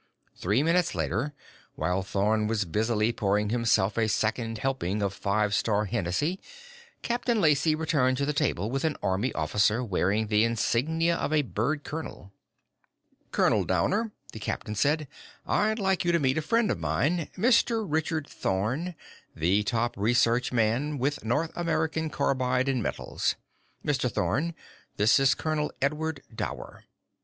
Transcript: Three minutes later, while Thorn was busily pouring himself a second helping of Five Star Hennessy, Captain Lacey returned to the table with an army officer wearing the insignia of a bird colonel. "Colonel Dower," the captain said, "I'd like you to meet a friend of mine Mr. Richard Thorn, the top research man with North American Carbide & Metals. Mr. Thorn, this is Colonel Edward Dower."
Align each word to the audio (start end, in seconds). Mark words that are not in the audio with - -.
Three 0.35 0.63
minutes 0.63 0.95
later, 0.95 1.35
while 1.75 2.01
Thorn 2.01 2.47
was 2.47 2.65
busily 2.65 3.11
pouring 3.11 3.51
himself 3.51 3.99
a 3.99 4.07
second 4.09 4.57
helping 4.57 4.99
of 5.03 5.13
Five 5.13 5.53
Star 5.53 5.85
Hennessy, 5.85 6.39
Captain 7.03 7.39
Lacey 7.39 7.75
returned 7.75 8.17
to 8.17 8.25
the 8.25 8.33
table 8.33 8.71
with 8.71 8.83
an 8.83 8.97
army 9.03 9.31
officer 9.33 9.83
wearing 9.83 10.25
the 10.25 10.43
insignia 10.43 11.15
of 11.17 11.31
a 11.31 11.43
bird 11.43 11.83
colonel. 11.83 12.31
"Colonel 13.31 13.63
Dower," 13.63 14.11
the 14.33 14.39
captain 14.39 14.73
said, 14.73 15.07
"I'd 15.45 15.77
like 15.77 16.03
you 16.03 16.11
to 16.13 16.19
meet 16.19 16.39
a 16.39 16.41
friend 16.41 16.71
of 16.71 16.79
mine 16.79 17.29
Mr. 17.37 17.85
Richard 17.87 18.27
Thorn, 18.27 18.95
the 19.35 19.61
top 19.61 19.95
research 19.95 20.51
man 20.51 20.97
with 20.97 21.23
North 21.23 21.51
American 21.55 22.09
Carbide 22.09 22.75
& 22.75 22.75
Metals. 22.75 23.35
Mr. 23.85 24.11
Thorn, 24.11 24.55
this 24.97 25.19
is 25.19 25.35
Colonel 25.35 25.71
Edward 25.79 26.23
Dower." 26.33 26.85